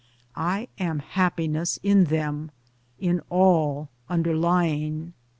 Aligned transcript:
I 0.35 0.67
am 0.79 0.97
Happiness 0.97 1.77
in 1.83 2.05
them, 2.05 2.49
in 2.97 3.21
all— 3.29 3.89
under 4.09 4.35
lying. 4.35 5.13